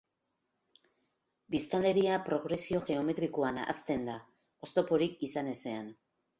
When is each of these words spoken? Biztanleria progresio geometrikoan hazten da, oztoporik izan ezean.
Biztanleria 1.55 2.15
progresio 2.31 2.81
geometrikoan 2.89 3.63
hazten 3.67 4.11
da, 4.11 4.19
oztoporik 4.71 5.25
izan 5.33 5.57
ezean. 5.57 5.97